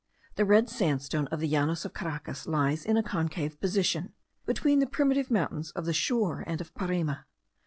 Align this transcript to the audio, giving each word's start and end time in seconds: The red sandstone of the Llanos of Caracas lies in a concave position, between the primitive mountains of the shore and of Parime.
The 0.35 0.45
red 0.45 0.67
sandstone 0.67 1.27
of 1.27 1.39
the 1.39 1.47
Llanos 1.47 1.85
of 1.85 1.93
Caracas 1.93 2.47
lies 2.47 2.85
in 2.85 2.97
a 2.97 3.03
concave 3.03 3.61
position, 3.61 4.13
between 4.47 4.79
the 4.79 4.87
primitive 4.87 5.29
mountains 5.29 5.69
of 5.73 5.85
the 5.85 5.93
shore 5.93 6.43
and 6.47 6.59
of 6.59 6.73
Parime. 6.73 7.17